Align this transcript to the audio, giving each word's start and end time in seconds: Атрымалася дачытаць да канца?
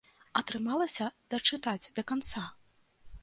Атрымалася 0.39 1.07
дачытаць 1.35 1.91
да 1.99 2.07
канца? 2.13 2.45